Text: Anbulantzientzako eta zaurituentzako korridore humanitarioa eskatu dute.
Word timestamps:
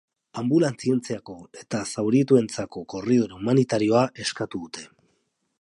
Anbulantzientzako 0.41 1.35
eta 1.59 1.83
zaurituentzako 1.97 2.85
korridore 2.97 3.39
humanitarioa 3.41 4.05
eskatu 4.25 4.67
dute. 4.67 4.93